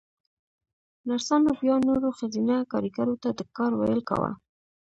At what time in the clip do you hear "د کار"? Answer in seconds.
3.37-3.71